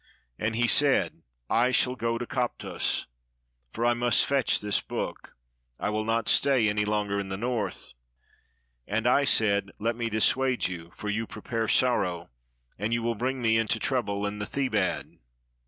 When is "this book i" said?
4.59-5.91